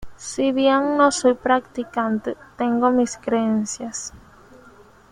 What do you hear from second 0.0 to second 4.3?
Si bien no soy practicante, tengo mis creencias".